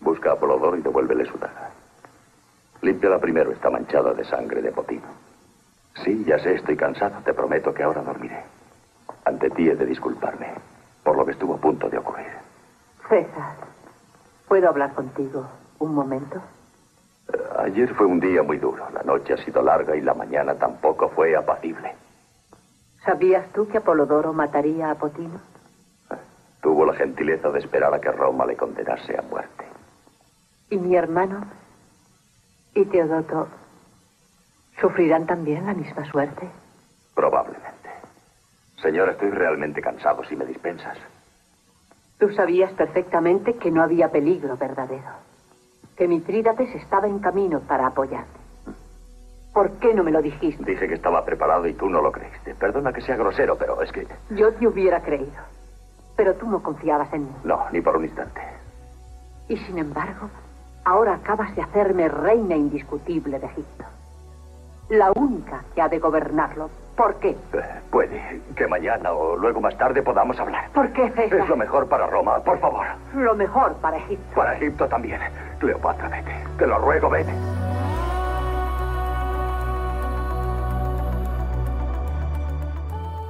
[0.00, 1.70] busca a y devuélvele su daga.
[2.82, 5.29] Límpiala primero, está manchada de sangre de potino.
[6.04, 7.18] Sí, ya sé, estoy cansado.
[7.24, 8.42] Te prometo que ahora dormiré.
[9.24, 10.54] Ante ti he de disculparme
[11.04, 12.26] por lo que estuvo a punto de ocurrir.
[13.08, 13.56] César,
[14.48, 15.46] ¿puedo hablar contigo
[15.78, 16.40] un momento?
[17.32, 18.88] Eh, ayer fue un día muy duro.
[18.90, 21.94] La noche ha sido larga y la mañana tampoco fue apacible.
[23.04, 25.40] ¿Sabías tú que Apolodoro mataría a Potino?
[26.10, 26.16] Eh,
[26.62, 29.64] tuvo la gentileza de esperar a que Roma le condenase a muerte.
[30.70, 31.44] ¿Y mi hermano?
[32.74, 33.48] ¿Y Teodoto
[34.80, 36.48] ¿Sufrirán también la misma suerte?
[37.14, 37.90] Probablemente.
[38.80, 40.96] Señor, estoy realmente cansado si me dispensas.
[42.18, 45.10] Tú sabías perfectamente que no había peligro verdadero.
[45.96, 48.40] Que Mitrídates estaba en camino para apoyarte.
[49.52, 50.64] ¿Por qué no me lo dijiste?
[50.64, 52.54] Dije que estaba preparado y tú no lo creíste.
[52.54, 54.06] Perdona que sea grosero, pero es que...
[54.30, 55.42] Yo te hubiera creído.
[56.16, 57.32] Pero tú no confiabas en mí.
[57.44, 58.40] No, ni por un instante.
[59.48, 60.30] Y sin embargo,
[60.84, 63.84] ahora acabas de hacerme reina indiscutible de Egipto
[64.90, 66.68] la única que ha de gobernarlo.
[66.96, 67.30] ¿Por qué?
[67.30, 70.68] Eh, puede que mañana o luego más tarde podamos hablar.
[70.74, 71.40] ¿Por qué, César?
[71.40, 72.86] Es lo mejor para Roma, por favor.
[73.14, 74.34] Lo mejor para Egipto.
[74.34, 75.20] Para Egipto también.
[75.58, 76.34] Cleopatra, vete.
[76.58, 77.32] Te lo ruego, vete.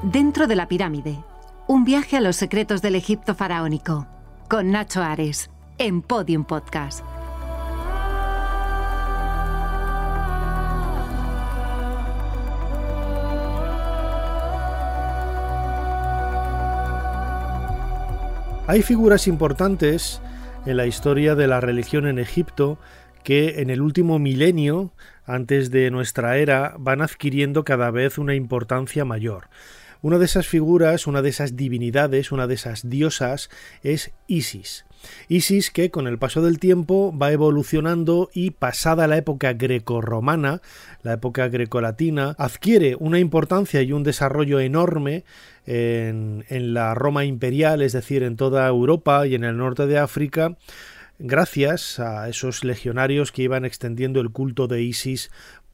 [0.03, 1.19] Dentro de la pirámide.
[1.69, 4.07] Un viaje a los secretos del Egipto faraónico.
[4.49, 5.51] Con Nacho Ares.
[5.79, 7.05] En Podium Podcast.
[18.71, 20.23] Hay figuras importantes
[20.65, 22.79] en la historia de la religión en Egipto
[23.25, 24.93] que en el último milenio,
[25.25, 29.49] antes de nuestra era, van adquiriendo cada vez una importancia mayor.
[30.03, 33.51] Una de esas figuras, una de esas divinidades, una de esas diosas
[33.83, 34.85] es Isis.
[35.29, 40.63] Isis que con el paso del tiempo va evolucionando y pasada la época grecorromana,
[41.03, 45.25] la época grecolatina, adquiere una importancia y un desarrollo enorme
[45.67, 49.99] en, en la Roma imperial, es decir, en toda Europa y en el norte de
[49.99, 50.57] África,
[51.21, 55.31] gracias a esos legionarios que iban extendiendo el culto de Isis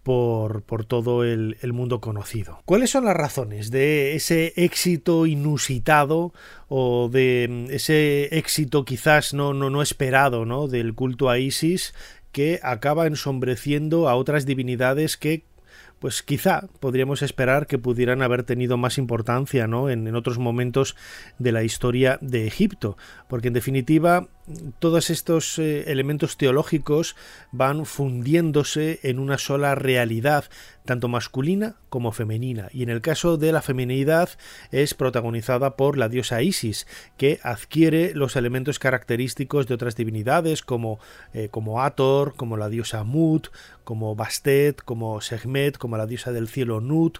[0.06, 2.60] por, por, todo el, mundo conocido.
[2.64, 6.32] ¿Cuáles son las razones de ese éxito inusitado
[6.68, 10.68] o de mm, ese éxito quizás no, no, no esperado ¿no?
[10.68, 11.92] del culto a Isis
[12.30, 15.42] que acaba ensombreciendo a otras divinidades que
[15.98, 19.90] pues quizá podríamos esperar que pudieran haber tenido más importancia ¿no?
[19.90, 20.94] en, en otros momentos
[21.40, 22.96] de la historia de Egipto,
[23.28, 24.28] porque en definitiva
[24.78, 27.16] todos estos eh, elementos teológicos
[27.50, 30.44] van fundiéndose en una sola realidad,
[30.84, 32.68] tanto masculina como femenina.
[32.72, 34.30] Y en el caso de la feminidad
[34.70, 41.00] es protagonizada por la diosa Isis, que adquiere los elementos característicos de otras divinidades como,
[41.34, 43.48] eh, como Ator, como la diosa Mut,
[43.82, 47.18] como Bastet, como Sehmet, como la diosa del cielo Nut,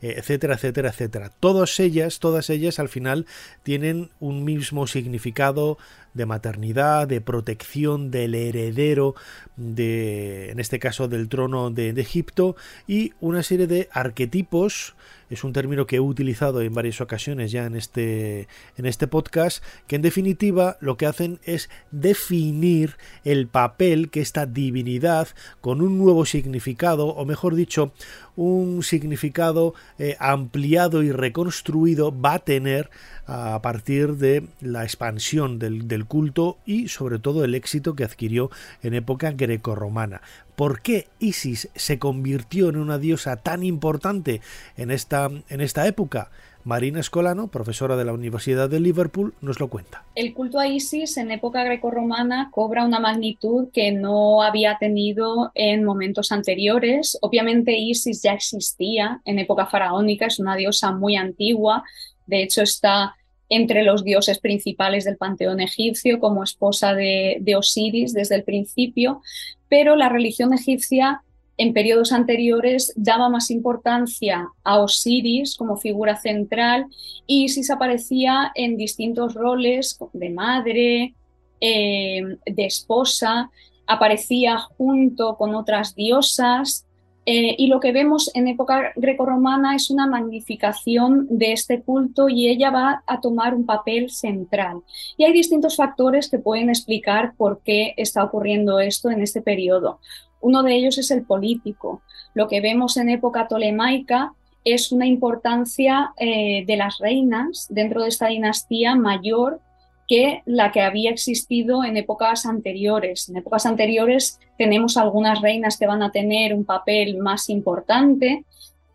[0.00, 1.30] eh, etcétera, etcétera, etcétera.
[1.40, 3.26] Todas ellas, todas ellas al final
[3.62, 5.78] tienen un mismo significado
[6.16, 9.14] de maternidad, de protección del heredero
[9.56, 14.94] de, en este caso, del trono de, Egipto y una serie de arquetipos.
[15.28, 19.62] Es un término que he utilizado en varias ocasiones ya en este, en este podcast,
[19.88, 25.28] que en definitiva lo que hacen es definir el papel que esta divinidad
[25.60, 27.92] con un nuevo significado, o mejor dicho,
[28.36, 32.90] un significado eh, ampliado y reconstruido va a tener
[33.26, 38.50] a partir de la expansión del, culto y sobre todo el éxito que adquirió
[38.82, 40.20] en época grecorromana.
[40.54, 44.40] ¿Por qué Isis se convirtió en una diosa tan importante
[44.76, 46.30] en esta, en esta época?
[46.66, 50.04] Marina Escolano, profesora de la Universidad de Liverpool, nos lo cuenta.
[50.16, 55.84] El culto a Isis en época grecorromana cobra una magnitud que no había tenido en
[55.84, 57.18] momentos anteriores.
[57.22, 61.84] Obviamente Isis ya existía en época faraónica, es una diosa muy antigua,
[62.26, 63.14] de hecho está
[63.48, 69.22] entre los dioses principales del panteón egipcio como esposa de, de Osiris desde el principio,
[69.68, 71.22] pero la religión egipcia
[71.58, 76.86] en periodos anteriores daba más importancia a Osiris como figura central
[77.26, 81.14] y Isis aparecía en distintos roles de madre,
[81.60, 83.50] eh, de esposa,
[83.86, 86.86] aparecía junto con otras diosas
[87.28, 92.48] eh, y lo que vemos en época grecorromana es una magnificación de este culto y
[92.48, 94.82] ella va a tomar un papel central.
[95.16, 99.98] Y hay distintos factores que pueden explicar por qué está ocurriendo esto en este periodo.
[100.40, 102.02] Uno de ellos es el político.
[102.34, 104.32] Lo que vemos en época tolemaica
[104.64, 109.60] es una importancia eh, de las reinas dentro de esta dinastía mayor
[110.08, 113.28] que la que había existido en épocas anteriores.
[113.28, 118.44] En épocas anteriores tenemos algunas reinas que van a tener un papel más importante.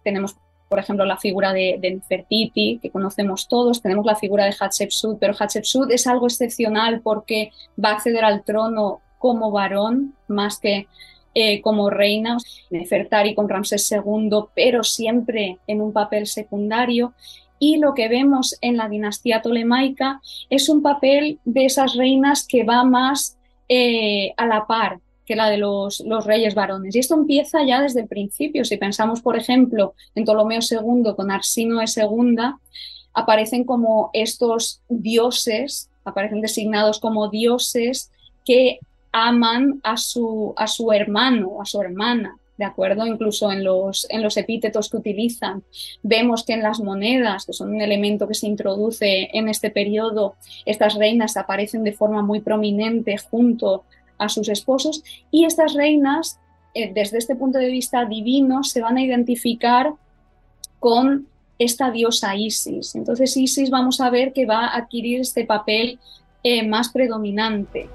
[0.04, 0.36] Tenemos,
[0.69, 3.82] por ejemplo, la figura de, de Nefertiti, que conocemos todos.
[3.82, 7.51] Tenemos la figura de Hatshepsut, pero Hatshepsut es algo excepcional porque
[7.84, 10.88] va a acceder al trono como varón más que
[11.33, 12.37] eh, como reina,
[12.69, 17.13] Nefertari con Ramsés II, pero siempre en un papel secundario.
[17.59, 22.63] Y lo que vemos en la dinastía tolemaica es un papel de esas reinas que
[22.63, 23.37] va más
[23.69, 26.95] eh, a la par que la de los, los, reyes varones.
[26.95, 28.65] Y esto empieza ya desde el principio.
[28.65, 32.35] Si pensamos, por ejemplo, en Ptolomeo II con Arsinoe II,
[33.13, 38.11] aparecen como estos dioses, aparecen designados como dioses
[38.43, 38.79] que
[39.12, 43.06] aman a su, a su hermano, a su hermana, ¿de acuerdo?
[43.06, 45.63] Incluso en los, en los epítetos que utilizan.
[46.04, 50.36] Vemos que en las monedas, que son un elemento que se introduce en este periodo,
[50.65, 53.84] estas reinas aparecen de forma muy prominente junto
[54.17, 56.39] a sus esposos y estas reinas,
[56.74, 59.93] eh, desde este punto de vista divino, se van a identificar
[60.80, 62.95] con esta diosa Isis.
[62.95, 66.00] Entonces Isis vamos a ver que va a adquirir este papel
[66.43, 67.88] eh, más predominante.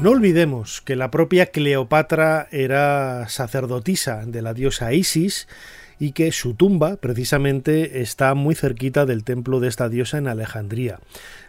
[0.00, 5.46] No olvidemos que la propia Cleopatra era sacerdotisa de la diosa Isis
[6.00, 10.98] y que su tumba precisamente está muy cerquita del templo de esta diosa en Alejandría.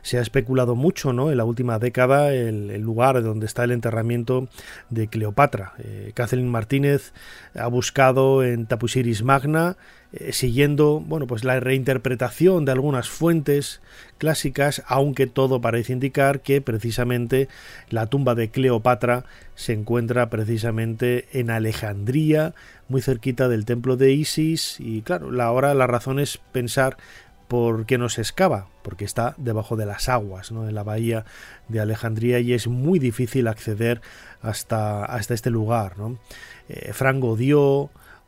[0.01, 1.31] Se ha especulado mucho ¿no?
[1.31, 4.49] en la última década el, lugar donde está el enterramiento
[4.89, 5.73] de Cleopatra.
[5.79, 7.13] Eh, Kathleen Martínez
[7.55, 9.77] ha buscado en Tapusiris Magna
[10.13, 13.79] eh, siguiendo bueno pues la reinterpretación de algunas fuentes
[14.17, 17.47] clásicas aunque todo parece indicar que precisamente
[17.89, 19.23] la tumba de Cleopatra
[19.55, 22.53] se encuentra precisamente en Alejandría
[22.87, 26.97] muy cerquita del templo de Isis y claro la ahora la razón es pensar
[27.51, 30.69] por qué no se excava, porque está debajo de las aguas, ¿no?
[30.69, 31.25] en la bahía
[31.67, 33.99] de Alejandría y es muy difícil acceder
[34.41, 35.97] hasta, hasta este lugar.
[35.97, 36.17] ¿no?
[36.69, 37.21] Eh, Frank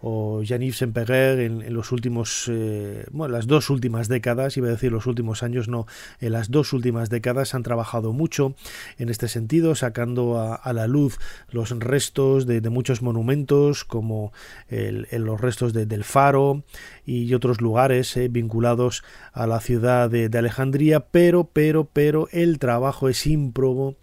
[0.06, 5.06] o Jean-Yves en, los últimos, eh, bueno, las dos últimas décadas, iba a decir los
[5.08, 5.88] últimos años, no,
[6.20, 8.54] en las dos últimas décadas han trabajado mucho
[8.98, 14.34] en este sentido, sacando a, la luz los restos de, muchos monumentos, como
[14.70, 16.66] los restos del faro
[17.06, 23.10] y otros lugares eh, vinculados a la ciudad de, Alejandría, pero, pero, pero el trabajo
[23.10, 23.96] es ímprobo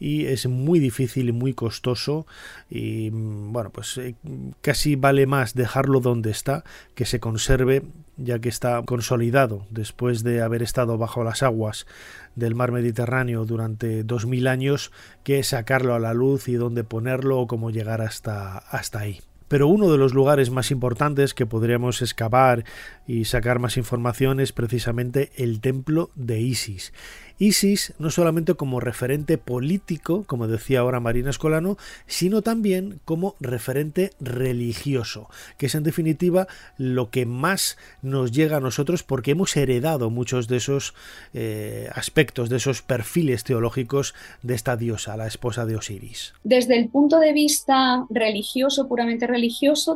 [0.00, 2.26] y es muy difícil y muy costoso
[2.70, 4.14] y mm, bueno pues eh,
[4.60, 7.82] casi vale más dejarlo donde está que se conserve
[8.16, 11.86] ya que está consolidado después de haber estado bajo las aguas
[12.34, 14.92] del mar Mediterráneo durante dos mil años
[15.24, 19.68] que sacarlo a la luz y dónde ponerlo o cómo llegar hasta hasta ahí pero
[19.68, 22.64] uno de los lugares más importantes que podríamos excavar
[23.06, 26.92] y sacar más información es precisamente el templo de Isis.
[27.38, 34.10] Isis no solamente como referente político, como decía ahora Marina Escolano, sino también como referente
[34.20, 40.10] religioso, que es en definitiva lo que más nos llega a nosotros porque hemos heredado
[40.10, 40.94] muchos de esos
[41.32, 46.34] eh, aspectos, de esos perfiles teológicos de esta diosa, la esposa de Osiris.
[46.42, 49.37] Desde el punto de vista religioso, puramente religioso,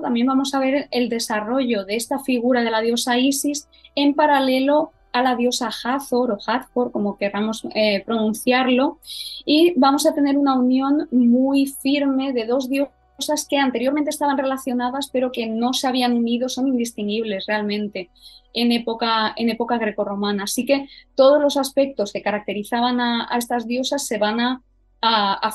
[0.01, 4.93] también vamos a ver el desarrollo de esta figura de la diosa Isis en paralelo
[5.13, 8.99] a la diosa Hathor o Hathor, como queramos eh, pronunciarlo,
[9.45, 14.39] y vamos a tener una unión muy firme de dos dioses cosas que anteriormente estaban
[14.39, 18.11] relacionadas pero que no se habían unido, son indistinguibles realmente
[18.55, 20.45] en época, en época grecorromana.
[20.45, 24.61] Así que todos los aspectos que caracterizaban a, estas diosas se van a,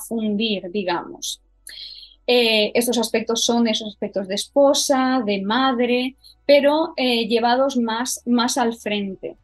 [0.07, 1.41] fundir, digamos.
[2.28, 6.15] Eh, estos aspectos son esos aspectos de esposa, de madre,
[6.45, 9.38] pero eh, llevados más, más al frente.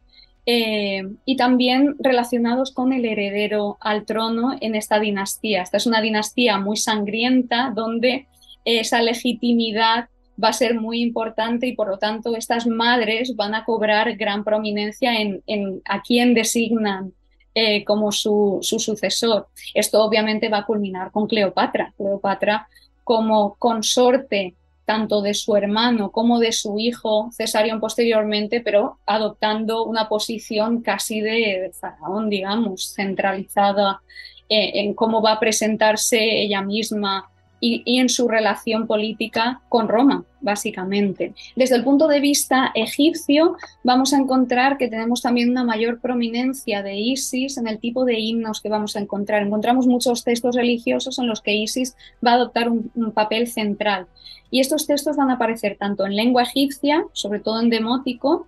[0.46, 5.62] Eh, y también relacionados con el heredero al trono en esta dinastía.
[5.62, 8.26] Esta es una dinastía muy sangrienta donde
[8.66, 10.08] esa legitimidad
[10.42, 14.44] va a ser muy importante y por lo tanto estas madres van a cobrar gran
[14.44, 15.42] prominencia en,
[15.86, 17.12] a quién designan
[17.54, 19.48] eh, como su, su, sucesor.
[19.72, 21.92] Esto obviamente va a culminar con Cleopatra.
[21.96, 22.68] Cleopatra
[23.04, 30.08] como consorte tanto de su hermano como de su hijo Cesarion posteriormente, pero adoptando una
[30.08, 34.02] posición casi de, faraón, digamos, centralizada
[34.48, 37.30] eh, en cómo va a presentarse ella misma
[37.60, 41.34] y, en su relación política con Roma, básicamente.
[41.56, 46.82] Desde el punto de vista egipcio, vamos a encontrar que tenemos también una mayor prominencia
[46.82, 49.42] de Isis en el tipo de himnos que vamos a encontrar.
[49.42, 54.06] Encontramos muchos textos religiosos en los que Isis va a adoptar un, papel central.
[54.50, 58.46] Y estos textos van a aparecer tanto en lengua egipcia, sobre todo en demótico,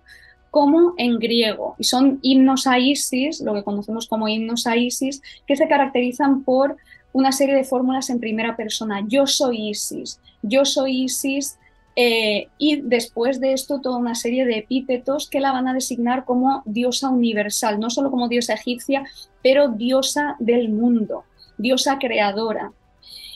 [0.51, 1.75] como en griego.
[1.77, 6.43] Y son himnos a Isis, lo que conocemos como himnos a Isis, que se caracterizan
[6.43, 6.77] por
[7.13, 9.03] una serie de fórmulas en primera persona.
[9.07, 11.57] Yo soy Isis, yo soy Isis.
[11.99, 16.25] Eh, y después de esto toda una serie de epítetos que la van a designar
[16.25, 19.03] como diosa universal, no solo como diosa egipcia,
[19.41, 21.23] pero diosa del mundo,
[21.57, 22.71] diosa creadora.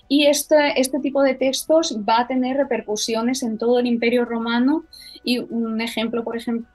[0.07, 4.83] Y este, este tipo de textos va a tener repercusiones en todo el imperio romano
[5.23, 6.69] y un ejemplo, por ejemplo,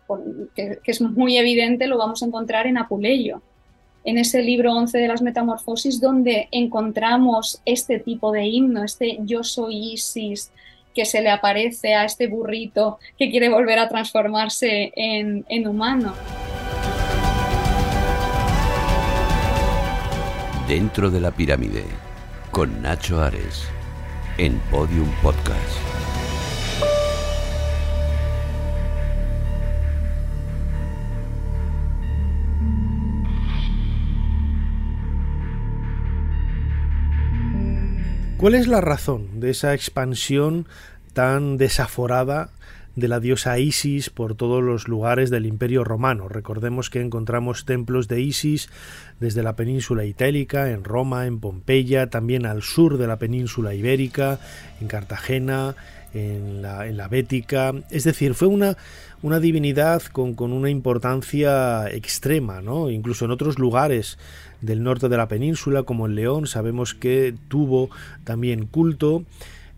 [0.57, 3.43] que, que es muy evidente, lo vamos a encontrar en Apuleyo
[4.07, 9.43] en ese libro 11 de las Metamorfosis, donde encontramos este tipo de himno, este yo
[9.43, 10.53] soy Isis,
[10.95, 16.15] que se le aparece a este burrito que quiere volver a transformarse en, en humano.
[20.69, 21.85] Dentro de la pirámide,
[22.53, 23.65] con Nacho Ares,
[24.39, 25.86] en Podium Podcast.
[38.39, 40.67] ¿Cuál es la razón de esa expansión
[41.15, 42.51] tan desaforada
[42.97, 46.29] de la diosa Isis por todos los lugares del Imperio Romano.
[46.29, 48.71] Recordemos que encontramos templos de Isis
[49.21, 54.41] desde la península itálica, en Roma, en Pompeya, también al sur de la península ibérica,
[54.81, 55.77] en Cartagena,
[56.15, 57.73] en la, en la Bética.
[57.91, 58.79] Es decir, fue una,
[59.23, 62.89] una divinidad con, con, una importancia extrema, ¿no?
[62.89, 64.19] Incluso en otros lugares
[64.61, 67.91] del norte de la península, como en León, sabemos que tuvo
[68.25, 69.25] también culto.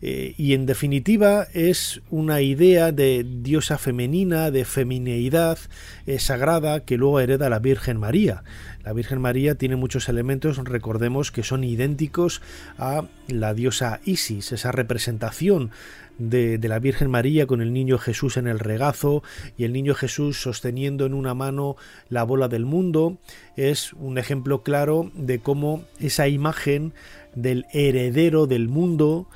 [0.01, 5.59] Eh, y en definitiva es una idea de diosa femenina, de femineidad
[6.07, 8.45] eh, sagrada que luego hereda la Virgen María.
[8.85, 12.43] La Virgen María tiene muchos elementos, recordemos que son idénticos
[12.79, 15.72] a la diosa Isis, esa representación
[16.19, 19.23] de, la Virgen María con el niño Jesús en el regazo
[19.57, 21.77] y el niño Jesús sosteniendo en una mano
[22.09, 23.19] la bola del mundo,
[23.57, 26.93] es un ejemplo claro de cómo esa imagen
[27.35, 29.29] del heredero del mundo,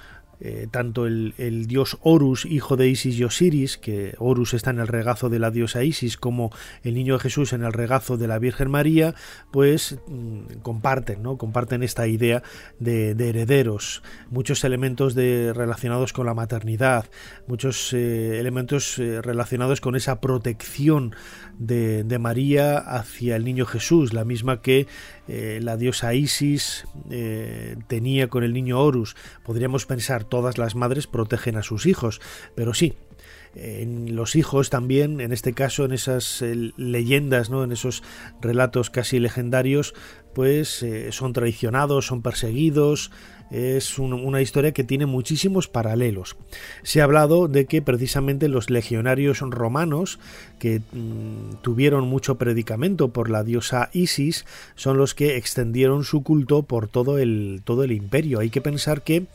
[0.45, 4.89] eh, tanto el, dios Horus, hijo de Isis y Osiris, que Horus está en el
[4.89, 6.51] regazo de la diosa Isis, como
[6.83, 9.15] el niño Jesús en el regazo de la Virgen María,
[9.53, 11.39] pues mm, comparten, ¿no?
[11.39, 12.43] Comparten esta idea
[12.81, 17.07] de, herederos, muchos elementos de, relacionados con la maternidad,
[17.47, 21.15] muchos eh, elementos eh, relacionados con esa protección
[21.57, 24.89] de, de, María hacia el niño Jesús, la misma que
[25.29, 26.87] la diosa Isis
[27.87, 29.17] tenía con el niño Horus.
[29.45, 32.21] Podríamos pensar todas las madres protegen a sus hijos,
[32.55, 32.95] pero sí,
[33.55, 37.65] en los hijos también, en este caso, en esas eh, leyendas, ¿no?
[37.65, 38.03] en esos
[38.41, 39.95] relatos casi legendarios,
[40.35, 43.11] pues eh, son traicionados, son perseguidos,
[43.53, 46.37] es una historia que tiene muchísimos paralelos.
[46.83, 50.19] Se ha hablado de que precisamente los legionarios romanos,
[50.59, 56.63] que mm, tuvieron mucho predicamento por la diosa Isis, son los que extendieron su culto
[56.63, 58.41] por todo el, todo el imperio.
[58.41, 59.27] Hay que pensar que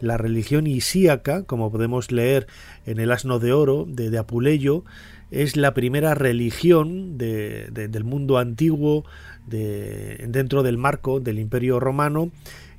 [0.00, 2.46] la religión isíaca, como podemos leer
[2.86, 4.84] en el Asno de Oro de, de Apuleyo,
[5.32, 9.04] es la primera religión del mundo antiguo
[9.46, 12.30] dentro del marco del imperio romano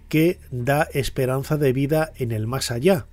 [0.09, 3.05] que da esperanza de vida en el más allá,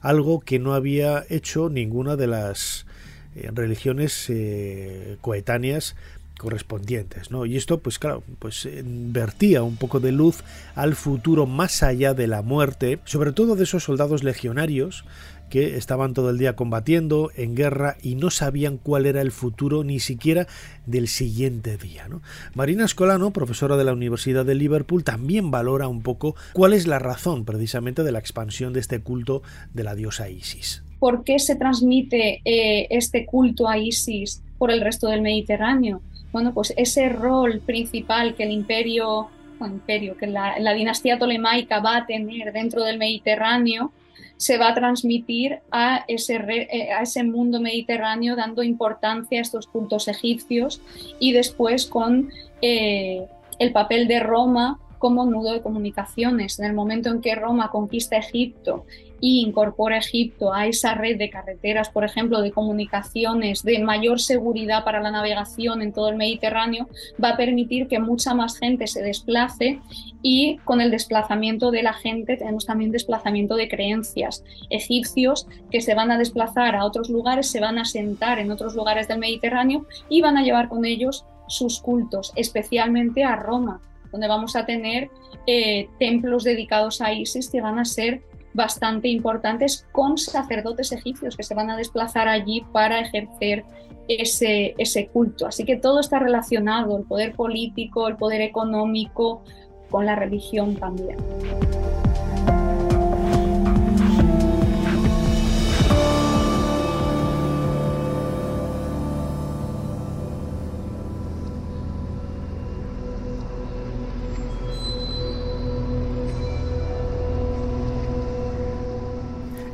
[0.00, 2.86] algo que no había hecho ninguna de las
[3.34, 5.94] eh, religiones eh, coetáneas
[6.40, 7.44] correspondientes, ¿no?
[7.44, 10.42] Y esto, pues claro, pues eh, vertía un poco de luz
[10.74, 15.04] al futuro más allá de la muerte, sobre todo de esos soldados legionarios
[15.50, 19.84] que estaban todo el día combatiendo en guerra y no sabían cuál era el futuro
[19.84, 20.46] ni siquiera
[20.86, 22.08] del siguiente día.
[22.54, 26.98] Marina Escolano, profesora de la Universidad de Liverpool, también valora un poco cuál es la
[26.98, 29.42] razón precisamente de la expansión de este culto
[29.74, 30.82] de la diosa Isis.
[30.98, 36.02] ¿Por qué se transmite eh, este culto a Isis por el resto del Mediterráneo?
[36.32, 39.28] Bueno, pues ese rol principal que el imperio,
[39.60, 43.92] imperio, que la, dinastía tolemaica va a tener dentro del Mediterráneo,
[44.40, 49.66] se va a transmitir a ese, eh, a ese mundo mediterráneo dando importancia a estos
[49.66, 50.80] cultos egipcios
[51.18, 52.30] y después con
[52.62, 53.26] eh,
[53.58, 56.58] el papel de Roma como nudo de comunicaciones.
[56.58, 58.86] En el momento en que Roma conquista Egipto
[59.20, 64.84] y incorpora Egipto a esa red de carreteras, por ejemplo, de comunicaciones, de mayor seguridad
[64.84, 66.88] para la navegación en todo el Mediterráneo,
[67.22, 69.80] va a permitir que mucha más gente se desplace
[70.22, 74.44] y con el desplazamiento de la gente tenemos también desplazamiento de creencias.
[74.70, 78.74] Egipcios que se van a desplazar a otros lugares, se van a sentar en otros
[78.74, 83.80] lugares del Mediterráneo y van a llevar con ellos sus cultos, especialmente a Roma,
[84.12, 85.10] donde vamos a tener
[85.46, 88.22] eh, templos dedicados a Isis que van a ser
[88.54, 93.64] bastante importantes con sacerdotes egipcios que se van a desplazar allí para ejercer
[94.08, 95.46] ese, ese culto.
[95.46, 99.42] Así que todo está relacionado, el poder político, el poder económico,
[99.90, 101.16] con la religión también.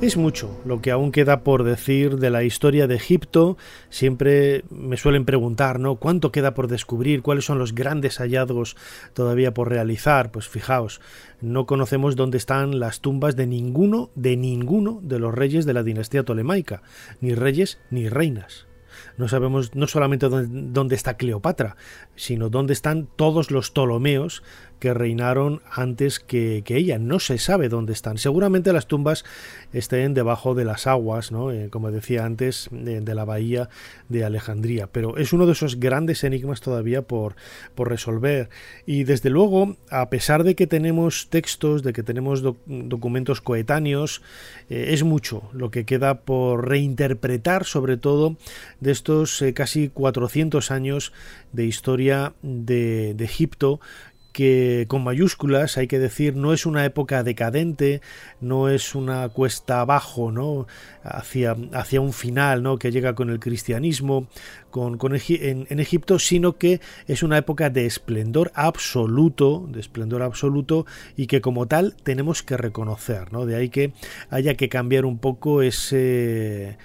[0.06, 3.56] Es mucho lo que aún queda por decir de la historia de Egipto.
[3.90, 5.96] Siempre me suelen preguntar, ¿no?
[5.96, 7.22] ¿Cuánto queda por descubrir?
[7.22, 8.76] ¿Cuáles son los grandes hallazgos
[9.14, 10.30] todavía por realizar?
[10.30, 11.00] Pues fijaos,
[11.40, 15.82] no conocemos dónde están las tumbas de ninguno, de ninguno de los reyes de la
[15.82, 16.82] dinastía tolemaica,
[17.20, 18.68] ni reyes ni reinas.
[19.16, 21.76] No sabemos no solamente dónde, está Cleopatra,
[22.14, 24.42] sino dónde están todos los Ptolomeos
[24.78, 26.98] que reinaron antes que, ella.
[26.98, 28.18] No se sabe dónde están.
[28.18, 29.24] Seguramente las tumbas
[29.72, 31.50] estén debajo de las aguas, ¿no?
[31.52, 33.68] Eh, como decía antes, de, la bahía
[34.08, 34.88] de Alejandría.
[34.88, 37.36] Pero es uno de esos grandes enigmas todavía por,
[37.74, 38.50] por resolver.
[38.84, 44.22] Y desde luego, a pesar de que tenemos textos, de que tenemos documentos coetáneos,
[44.68, 48.36] eh, es mucho lo que queda por reinterpretar, sobre todo
[48.80, 51.12] de estos eh, casi 400 años
[51.52, 53.80] de historia de, de Egipto
[54.36, 58.02] que con mayúsculas hay que decir no es una época decadente,
[58.38, 60.66] no es una cuesta abajo, ¿no?
[61.02, 62.78] hacia, hacia un final, ¿no?
[62.78, 64.28] que llega con el cristianismo,
[64.98, 70.86] con, en, en, Egipto, sino que es una época de esplendor absoluto, de esplendor absoluto
[71.16, 73.46] y que como tal tenemos que reconocer, ¿no?
[73.46, 73.92] De ahí que
[74.30, 76.76] haya que cambiar un poco ese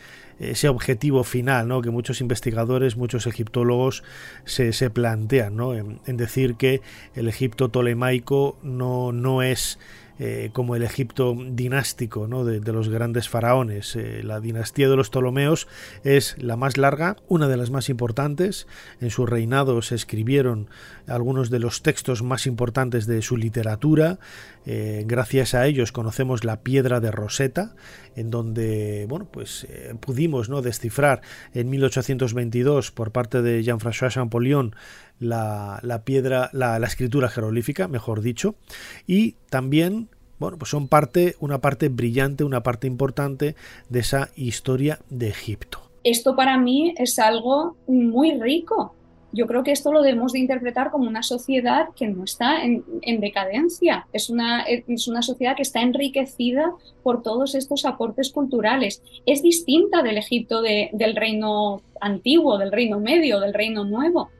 [0.41, 1.81] ese objetivo final ¿no?
[1.81, 4.03] que muchos investigadores, muchos egiptólogos
[4.43, 5.75] se, se plantean ¿no?
[5.75, 6.81] en, decir que
[7.13, 9.77] el Egipto tolemaico no, no es
[10.23, 12.45] eh, como el Egipto dinástico ¿no?
[12.45, 13.95] de, los grandes faraones.
[13.95, 15.67] Eh, la dinastía de los Ptolomeos
[16.03, 18.67] es la más larga, una de las más importantes.
[18.99, 20.69] En su reinado se escribieron
[21.07, 24.19] algunos de los textos más importantes de su literatura.
[24.67, 27.73] Eh, gracias a ellos conocemos la piedra de Rosetta,
[28.15, 29.65] en donde bueno, pues,
[30.01, 30.61] pudimos ¿no?
[30.61, 31.21] descifrar
[31.55, 34.75] en 1822 por parte de Jean-François Champollion
[35.21, 38.55] la, piedra, la, la, escritura jeroglífica, mejor dicho,
[39.07, 40.09] y también,
[40.39, 43.55] bueno, pues son parte, una parte brillante, una parte importante
[43.89, 45.79] de esa historia de Egipto.
[46.03, 48.95] Esto para mí es algo muy rico.
[49.33, 52.83] Yo creo que esto lo debemos de interpretar como una sociedad que no está en,
[53.01, 59.01] en decadencia, es una, es una sociedad que está enriquecida por todos estos aportes culturales.
[59.25, 64.31] Es distinta del Egipto de, del reino antiguo, del reino medio, del reino nuevo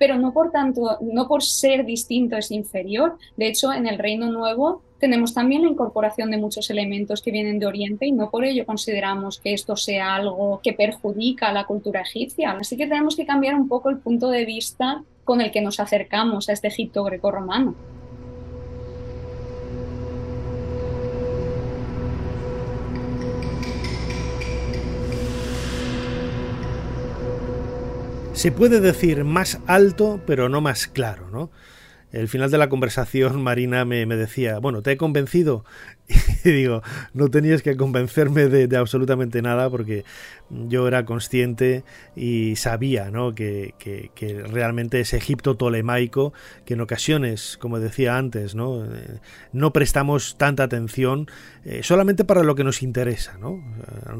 [0.00, 3.18] pero no por tanto, no por ser distinto es inferior.
[3.36, 7.58] De hecho, en el Reino Nuevo tenemos también la incorporación de muchos elementos que vienen
[7.58, 11.66] de Oriente y no por ello consideramos que esto sea algo que perjudica a la
[11.66, 12.52] cultura egipcia.
[12.52, 15.80] Así que tenemos que cambiar un poco el punto de vista con el que nos
[15.80, 17.74] acercamos a este Egipto grecorromano.
[28.40, 31.50] Se puede decir más alto, pero no más claro, ¿no?
[32.10, 35.66] El final de la conversación, Marina me, decía, bueno, ¿te he convencido?
[36.44, 36.82] digo,
[37.14, 40.04] no tenías que convencerme de, absolutamente nada porque
[40.48, 41.84] yo era consciente
[42.16, 43.34] y sabía ¿no?
[43.34, 43.74] que,
[44.50, 46.32] realmente ese Egipto tolemaico,
[46.64, 49.20] que en ocasiones, como decía antes, no, eh,
[49.52, 51.28] no prestamos tanta atención
[51.64, 53.38] eh, solamente para lo que nos interesa.
[53.38, 53.62] ¿no?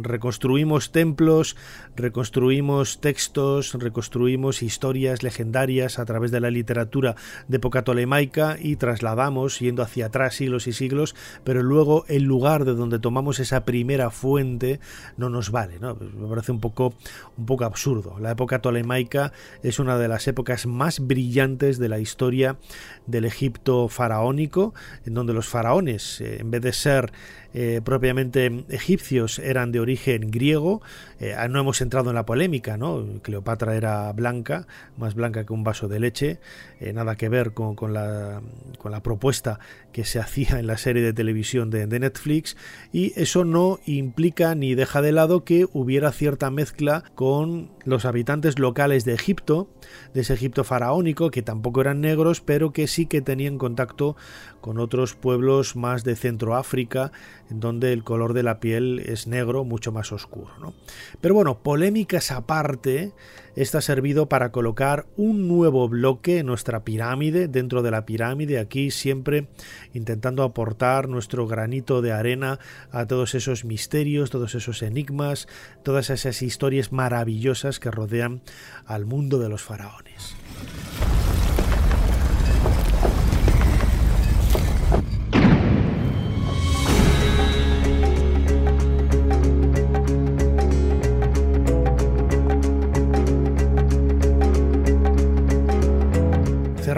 [0.03, 1.57] Reconstruimos templos,
[1.97, 7.17] reconstruimos textos, reconstruimos historias legendarias a través de la literatura
[7.49, 11.15] de época tolemaica y trasladamos, yendo hacia atrás siglos y siglos,
[11.45, 14.81] pero luego el lugar de donde tomamos esa primera fuente
[15.17, 15.79] no nos vale.
[15.79, 15.97] ¿no?
[15.97, 16.95] Pues me parece un poco,
[17.37, 18.19] un poco absurdo.
[18.21, 22.59] La época tolemaica es una de las épocas más brillantes de la historia
[23.07, 24.75] del Egipto faraónico,
[25.05, 27.13] en donde los faraones, eh, en vez de ser
[27.53, 30.83] eh, propiamente egipcios eran de origen griego.
[31.19, 33.05] Eh, no hemos entrado en la polémica, ¿no?
[33.23, 36.41] Cleopatra era blanca, más blanca que un vaso de leche,
[36.81, 38.41] eh, nada que ver con, la,
[38.79, 39.59] con, la, propuesta
[39.93, 42.57] que se hacía en la serie de televisión de, Netflix
[42.93, 48.59] y eso no implica ni deja de lado que hubiera cierta mezcla con los habitantes
[48.59, 49.69] locales de Egipto,
[50.15, 54.17] de ese Egipto faraónico, que tampoco eran negros, pero que sí que tenían contacto
[54.61, 57.13] con otros pueblos más de Centroáfrica,
[57.51, 60.51] en donde el color de la piel es negro, mucho más oscuro.
[60.61, 60.75] ¿no?
[61.21, 63.13] Pero bueno, polémicas aparte,
[63.61, 68.59] esta ha servido para colocar un nuevo bloque en nuestra pirámide, dentro de la pirámide,
[68.59, 69.49] aquí siempre
[69.93, 72.59] intentando aportar nuestro granito de arena
[72.91, 75.47] a todos esos misterios, todos esos enigmas,
[75.83, 78.41] todas esas historias maravillosas que rodean
[78.87, 80.35] al mundo de los faraones.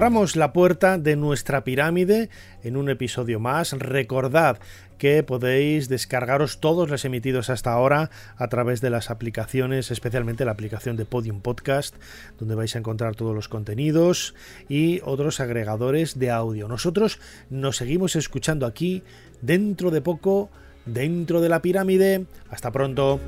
[0.02, 2.28] Cerramos la puerta de nuestra pirámide
[2.64, 3.70] en un episodio más.
[3.70, 4.58] Recordad
[4.98, 10.50] que podéis descargaros todos los emitidos hasta ahora a través de las aplicaciones, especialmente la
[10.50, 11.94] aplicación de Podium Podcast,
[12.40, 14.34] donde vais a encontrar todos los contenidos
[14.68, 16.66] y otros agregadores de audio.
[16.66, 19.04] Nosotros nos seguimos escuchando aquí
[19.40, 20.50] dentro de poco,
[20.84, 22.26] dentro de la pirámide.
[22.50, 23.20] Hasta pronto.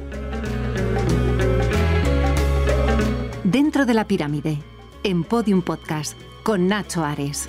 [3.44, 4.58] Dentro de la pirámide,
[5.04, 7.48] en Podium Podcast con Nacho Ares.